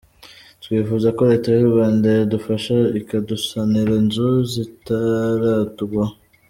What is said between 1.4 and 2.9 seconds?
y’u Rwanda yadufasha